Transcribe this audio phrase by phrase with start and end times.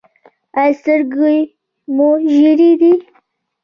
[0.59, 1.37] ایا سترګې
[1.95, 2.93] مو ژیړې دي؟